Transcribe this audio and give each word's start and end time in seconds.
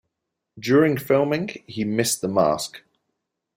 During 0.57 0.97
filming 0.97 1.63
he 1.67 1.83
missed 1.83 2.21
the 2.21 2.27
mask. 2.27 2.81